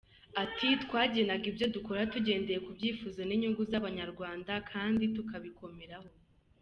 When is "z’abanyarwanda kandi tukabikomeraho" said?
3.71-6.09